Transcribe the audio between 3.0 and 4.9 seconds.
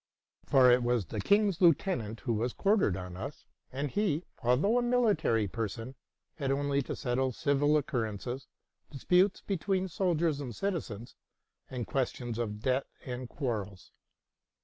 us; and 70 TRUTH AND FICTION he, although a